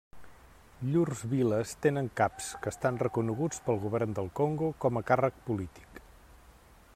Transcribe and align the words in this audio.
Llurs 0.93 1.19
viles 1.33 1.73
tenen 1.83 2.09
caps, 2.21 2.47
que 2.63 2.71
estan 2.75 2.97
reconeguts 3.03 3.61
pel 3.67 3.79
govern 3.87 4.17
del 4.21 4.33
Congo 4.41 4.71
com 4.87 4.99
a 4.99 5.05
càrrec 5.13 5.39
polític. 5.51 6.03